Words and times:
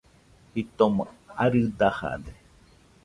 Jitoma 0.53 1.05
arɨ 1.43 1.61
dajade 1.79 2.31